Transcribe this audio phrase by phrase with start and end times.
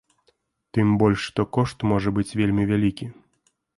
[0.77, 3.05] Тым больш, што кошт можа быць вельмі вялікі.